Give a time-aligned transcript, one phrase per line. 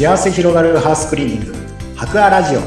[0.00, 1.54] 幸せ広がるハウスクリーニング。
[1.94, 2.60] 博アラジオ。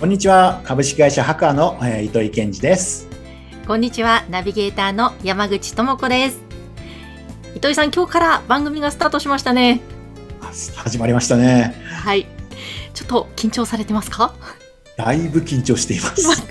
[0.00, 0.62] こんにちは。
[0.64, 3.06] 株式会社博アのえー糸井健二です。
[3.66, 6.40] こんにちは、ナビゲーターの山口智子です。
[7.54, 9.82] 糸井さん、今日から番組がスタートしましたね。
[10.40, 11.74] あ始まりましたね。
[11.86, 12.26] はい。
[12.94, 14.34] ちょっと緊張されてますか？
[15.04, 16.46] だいぶ緊張しています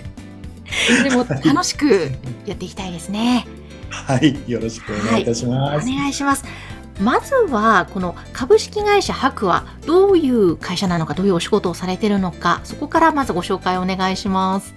[1.03, 2.11] でも楽しく
[2.45, 3.45] やっていきたいですね。
[3.89, 6.45] はいよろしくお願いいたしおます、願いします。
[6.99, 14.73] まずは、この株式会社博はどういう会社なのか、どういうお仕事をされているのか、そこからまずご紹介お願いします。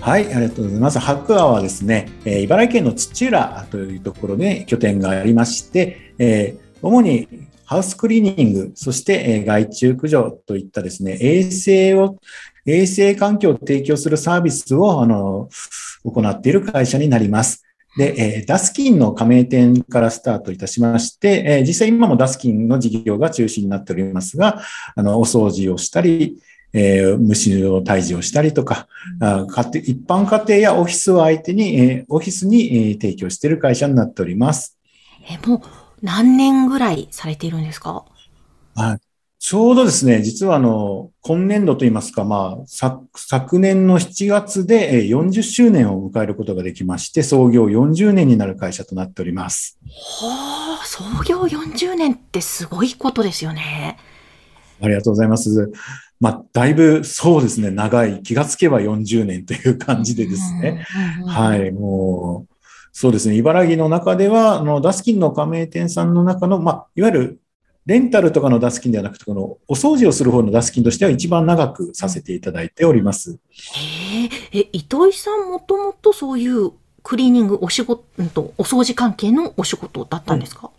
[0.00, 0.98] はい、ありがとうございます。
[0.98, 7.28] 白亜はですね、えー茨城県の土浦というところで拠点がありまして、えー主に
[7.64, 12.16] ハウスクリーニング、そして、えー害虫駆除といったですね、衛生を、
[12.70, 15.48] 衛生環境を提供するサービスを、あの、
[16.04, 17.64] 行っている会社になります。
[17.96, 24.62] で、えーダスキンの加盟店からスタートいたしまして、えー実際今もダスキンの事業が中心になっておりますが、
[24.94, 26.38] あの、お掃除をしたり、
[26.72, 28.86] えー虫を退治をしたりとか、
[29.20, 34.76] あ家庭一般家庭やオフィスを相手に、えーオフィスに、えー提供している会社になっております。
[35.28, 35.60] え、もう
[36.02, 38.04] 何年ぐらいされているんですか？
[38.76, 39.07] はい
[39.38, 49.78] ちょうどですね、実はあの、今年度といいますか、まあ、昨昨年の7月でえー40周年を迎えることができまして、創業40年になる会社となっております。
[50.20, 53.96] はあ、創業40年ってすごいことですよね。
[54.80, 55.70] ありがとうございます。
[56.20, 60.84] まあ、だいぶそうですね、長い、気がつけば40年という感じでですね。
[61.26, 61.56] は。
[61.56, 62.54] い、もう、
[62.92, 67.40] そうですね、茨城の中では、あの、ダスキンの加盟店さんの中の、まあ、いわゆる、
[67.88, 73.38] レンタルとかのダスキンではなくて、この、お掃除をする方のダスキンとしては一番長くさせていただいております。
[73.50, 76.72] へえ、え、糸井さんもともとそういう
[77.02, 78.04] クリーニングお仕事、
[78.58, 80.70] お掃除関係のお仕事だったんですか、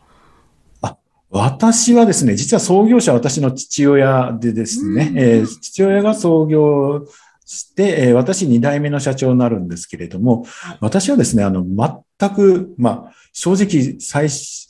[1.32, 5.18] 私はですね、実は創業者は私の父親でですね、うん。
[5.18, 7.08] えー父親が創業
[7.44, 10.78] して、えー私2代目の社長になるんですけれども、はい。
[10.82, 14.70] 私はですね、あの、全く、まあ、正直、最初、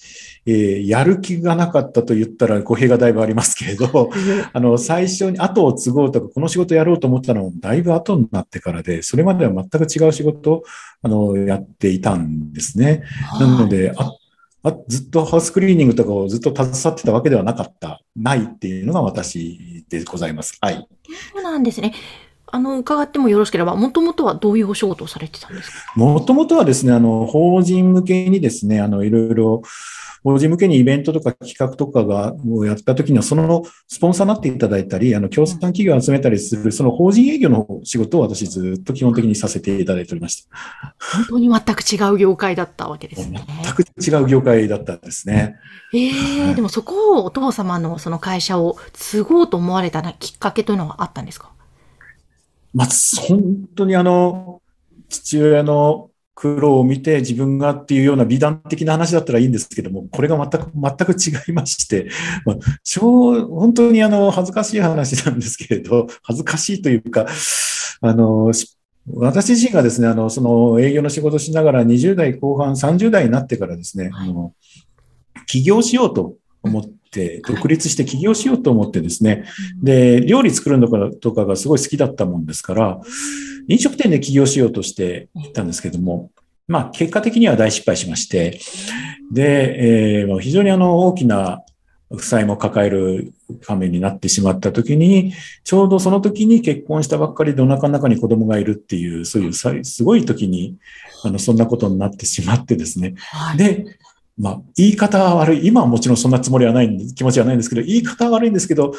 [0.50, 4.10] えーやる気がなかったと言ったら語弊がだいぶありますけれど、
[4.54, 10.64] あの、最初に後を継ごうとか、この仕事やろうと思ったのもだいぶ後になってからで、それまでは全く違う仕事を、
[11.02, 13.04] あの、やっていたんですね。
[13.40, 14.12] なので、あ
[14.62, 20.58] あずっとハウスクリーニングとかをずっと携わってたわけではなかった、ないっていうのが私でございます。
[20.60, 20.88] はい。
[21.34, 21.94] そうなんですね。
[22.52, 25.94] あの、伺ってもよろしければ、もともとはどういうお仕事をされてたんですか？
[25.96, 29.62] もともとはですね、あの、法人向けにですね、あの、いろいろ、
[30.24, 40.96] 法人向けにイベントとか企画とかが、をやった時には、そのスポンサーになっていただいたり、あの、協賛企業を集めたりする、その法人営業の仕事を私ずっと基本的にさせていただいておりました。
[41.16, 43.40] 本当に全く違う業界だったわけですね。
[43.64, 45.56] 全く違う業界だったんですね。
[45.94, 46.12] ええ
[46.46, 51.52] はいでもそこをお父様のその会社を継ごうと思われたなきっかけというのはあったんですか？
[52.74, 52.88] まあ、
[53.28, 54.62] 本当にあの、
[55.08, 56.09] 父親の
[56.40, 62.10] 苦労を見て自分がっていうような美談的な話だったらいいんですけども、これが全く、全く違いまして、
[62.46, 62.56] まあ、
[62.86, 67.28] 超、本当にあの、恥ずかしい話なんですけれど、 恥ずかしいというか、
[68.00, 68.78] あの、し
[69.16, 74.30] 私自身がですね、あの、その営業の仕事をしながら20代後半、30代になってからですね、はい。
[74.30, 74.54] あの、
[75.46, 76.99] 起業しようと思って、はい
[77.48, 79.46] 独立して起業しようと思ってですね、
[79.82, 83.02] で、料理作るのかとかがすごい好きだったもんですから、
[83.68, 86.32] 飲食店で起業しようとしていったんですけども、
[86.68, 88.60] まあ、結果的には大失敗しまして、
[89.32, 91.64] で、えーまあ非常にあの、大きな
[92.16, 93.34] 負債も抱える
[93.68, 95.34] 場面になってしまった時に、
[95.64, 100.78] ちょうどその時に結婚したばっかりでお腹の中に子供がいるっていう、そういうさすごい時に、
[101.24, 103.14] あの、そんなことになってしまってですね。
[103.18, 103.58] はい。
[103.58, 103.86] で、
[104.40, 105.68] まあ、言い方は悪い。
[105.68, 108.94] 今はもちろんそんなつもりはないんで、気持ちはないんですけど、言い方は悪いんですけど、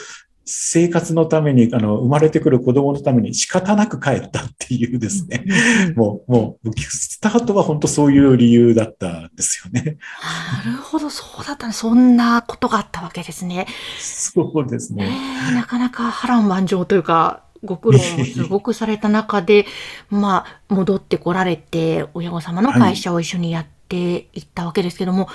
[0.44, 5.44] 生活のために、あの、生まれてくる子供のために仕方なく帰ったっていうですね。
[5.96, 9.96] もう、もう、スタートは本当そういう理由だったんですよね。
[10.64, 11.72] なるほど、そうだったね。
[11.72, 13.66] そんなことがあったわけですね。
[13.98, 15.16] そうですえね。
[15.52, 19.66] ーなかなか波乱万丈というか、ご苦労もす ごくされた中で、
[20.10, 25.28] まあ、戻ってこられて、親御様の会社を一緒にやっていったわけですけども、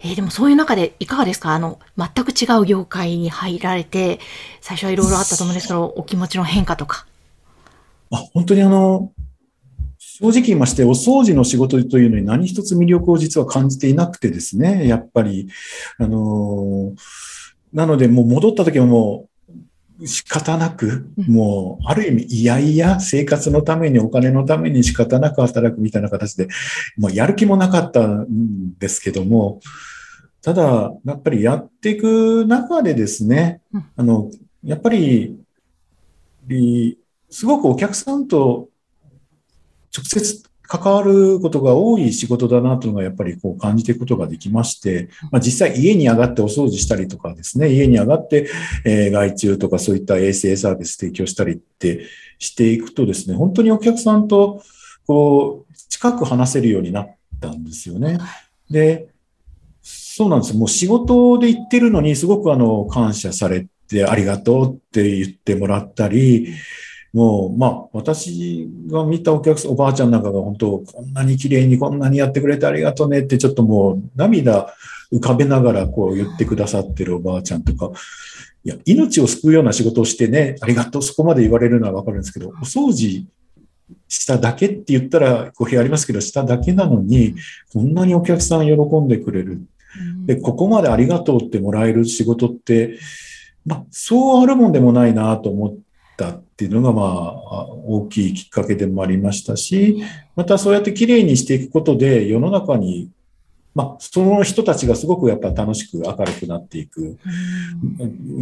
[0.00, 1.54] えーでもそういう中でいかがですか？
[1.54, 4.20] あの、全く違う業界に入られて、
[4.60, 7.06] 最初はいろいろあったと思うんですけど、お気持ちの変化とか。
[8.10, 9.12] あ本当にあの、
[9.98, 15.48] 正直言いまして、お掃除の仕事というのに何一つ魅力を実は感じていなくてですね、やっぱり、
[15.98, 16.94] あのー
[17.72, 19.28] なのでもう戻った時はもう、
[20.06, 26.48] 仕方なく、もう、ある意味、いやいや、生活のために、お金のために仕方なく働くみたいな形で、
[26.96, 29.60] もうやる気もなかったんですけども、
[30.42, 33.60] ただ、やっぱりやっていく中でですね、
[33.96, 34.30] あの、
[34.62, 35.38] やっぱり、
[37.30, 38.68] すごくお客さんと
[39.96, 48.48] 直接関わることが多い仕事だなというのがやっぱりこう感じていくことができまして、まあ、実際家に上がってお掃除したりとかですね、家に上がって、
[48.84, 52.06] え外注とかそういった衛生サービス提供したりって
[52.38, 54.62] していくとですね、本当にお客さんと
[55.06, 58.18] こう近く話せるようになったんですよね。
[58.70, 59.08] で、
[59.82, 60.56] そうなんです。
[60.56, 66.54] もう仕事で行ってるのにすごくあの感謝されてありがとうって言ってもらったり、
[67.14, 74.74] もう、まあ、私が見たお客さん、おばあちゃんなんかが本当、こんなに綺麗にこんなにやってくれてありがとうねって、ちょっともう涙
[75.12, 77.92] 浮かべながらこう言ってくださってるおばあちゃんとか、
[78.64, 83.26] いや、命を救うような仕事をしてね、ありがとう、そこまで言われるのはわかるんですけど、お掃除
[84.08, 87.36] しただけって言ったら語弊ありますけど、しただけなのに、
[87.72, 89.62] こんなにお客さん喜んでくれる。
[90.26, 92.98] で、ここまでありがとうってもらえる仕事って、
[93.64, 95.76] まあ、そうあるもんでもないなと思っ
[96.16, 100.02] たっていうのが、まあ、大きいきっかけでもありましたし、
[100.36, 103.10] またそうやってきれいにしていくことで、世の中に、
[103.74, 107.18] まあ、その人たちがすごくやっぱ楽しく明るくなっていく、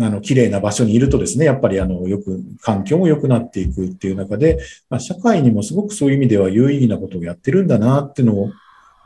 [0.00, 4.58] あの、綺麗な場所にいるとですね、やっぱりあの、よく、環境も良くなっていくっていう中で、
[4.90, 8.50] まあ、社会にもすごくそういう意味では有意義なことをやってるんだなっていうのを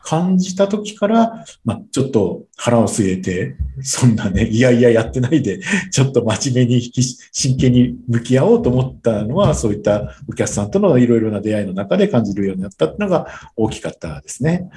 [0.06, 5.58] 感じた時から、まあ、ちょっと腹を据えて、そんなね、いやいややってないで、
[5.91, 6.93] ちょっと真面目に
[7.32, 13.26] 真剣に向き合おうと思ったのは、そういったお客さんとのいろいろな出会いの中で感じるようになったっていうのが
[13.56, 14.69] 大きかったですね。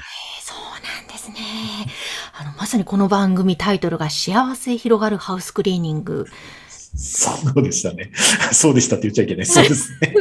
[0.42, 1.36] そうなんですね。
[2.36, 6.26] あの、まさにこの番組タイトルが幸せ広がるハウスクリーニング。
[6.96, 8.12] そうでしたね。
[8.52, 9.46] そうでしたって言っちゃいけない。
[9.46, 10.16] そうですね。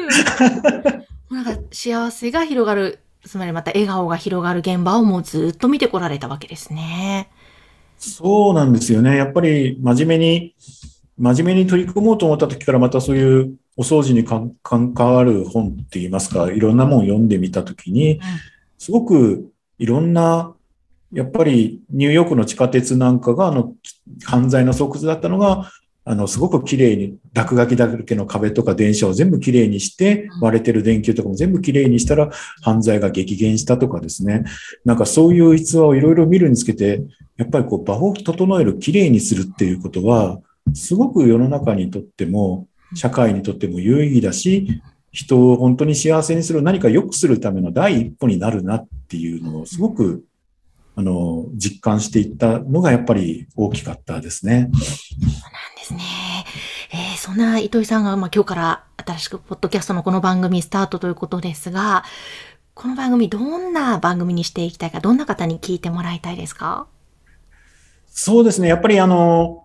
[1.30, 7.28] なんか幸せが広がるつまりまた笑顔が広がる現場をもうずっと見てこられたわけですね。
[7.98, 9.16] そうなんですよね。
[9.16, 10.54] やっぱり真面目に、
[11.18, 14.56] 真面目に取り組もうと思った時からまたそういうお掃除に関
[14.96, 18.18] わる本って言いますか、いろんなもん読んでみた時に、
[18.78, 20.54] すごくいろんな、
[21.12, 23.74] やっぱりニューヨークの地下鉄なんかがあの
[24.24, 25.70] 犯罪の巣窟だったのが、
[26.10, 32.30] あの、すごく綺麗に、落書きだけの壁とか電車を全部綺麗にして、割れてる電球とかも全部綺麗にしたら、
[32.62, 34.44] 犯罪が激減したとかですね。
[34.86, 37.02] なんかそういう逸話をいろいろ見るにつけて、
[37.36, 40.40] やっぱりこう場を整える、綺麗にするっていうことは、
[40.72, 44.80] すごく世の中にとっても、社会にとっても有意義だし、
[45.12, 50.24] 人を本当に幸せにする、何か良くするための第一歩になるなっていうのをすごく
[50.98, 54.68] あの、実感していったのがやっぱり大きかったですね。
[55.88, 56.02] ですね。
[56.92, 62.04] えー、そんな糸井さんが、まあ、今日から新しくポッドキャストのこの番組スタートということですが、
[62.74, 66.86] この番組どんな番組にしていきたいか、どんな方に聞いてもらいたいですか？
[68.06, 68.68] そうですね。
[68.68, 69.64] やっぱりあの、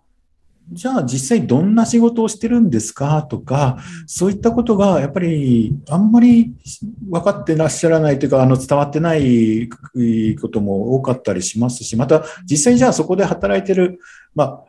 [0.72, 3.24] じゃあ実際どんな仕事をしてるんですか？
[3.24, 6.54] とか、そういったことがやっぱりあんまり
[7.10, 9.70] 分かってらっしゃらないというか、あの伝わってない
[10.42, 14.00] ことも多かったりしますし、また実際じゃあそこで働いてる、
[14.34, 14.64] まあ、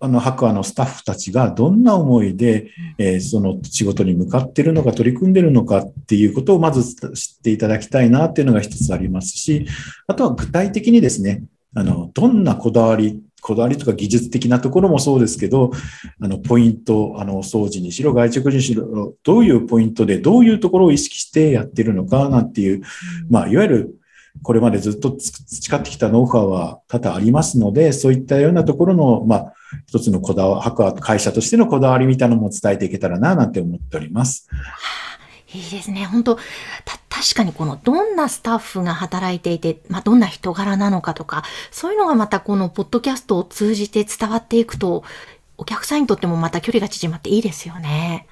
[0.00, 9.66] あの、白亜のスタッフたちがどんな思いで、えー、その仕事に向かってるのか、取り組んでるのかっていうことをまず知っていただきたいなっていうのが一つありますし、
[10.06, 15.70] あとは具体的にですね、あの、どんなこだわりこだわりとか技術的なところもそうですけど、
[16.20, 22.82] あの、ポイント、あの、お掃除にしろ、外直にしろ、どういうポイントで、どういうところを意識してやってるのか、なんていう、
[23.28, 23.94] まあ、いわゆる、
[24.42, 29.52] これまでずっと培ってきたノウハウは多々ありますので、そういったようなところの、まあ、
[29.86, 34.48] 一つのこだわり、白会社としてのこだわりみたいなのも伝えていけたらな、なんて思っております。
[35.52, 36.04] いいですね。
[36.04, 36.36] 本当
[36.84, 45.02] た、確かにこの、どんなスタッフが働いていて、まあ、どんな人柄なのかとか、そういうのがまたこのポッドキャストを通じて伝わっていくと、
[45.58, 48.26] お客さんにとってもまた距離が縮まっていいですよね。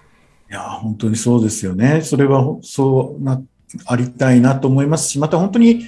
[0.50, 2.00] いや、本当にそうですよね。
[2.02, 3.42] それは、そうな、
[3.86, 5.84] ありたいなと思いますし、また本当に、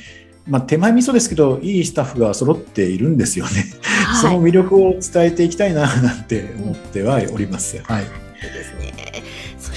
[0.46, 3.64] まあ、手前味噌ですけど、いいスタッフが揃っているんですよね。
[3.82, 7.82] はい、その魅力を伝えていきたいな、なんて思ってはおります。
[7.82, 8.30] はい。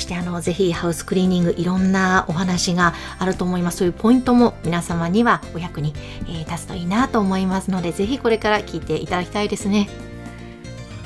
[0.04, 5.94] してあのぜひハウスクリーニングいろんなお話があると思いますそういうポイントも皆様にはお役に、
[6.28, 9.90] えー、立つといいなと思いますのでぜひこれから聞いていただきたいですね。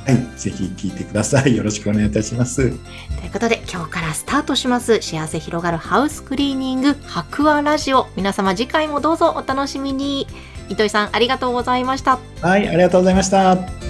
[0.08, 1.58] はい、ぜひ聞いてください。
[1.58, 2.56] よろしくお願いいたします。
[2.56, 8.08] ということで、今日からスタートします、幸せ広がるハウスクリーニング白亜ラジオ。
[8.16, 10.26] 皆様次回もどうぞお楽しみに。
[10.70, 12.20] 糸井さん、ありがとうございました。
[12.42, 13.87] はい、ありがとうございました。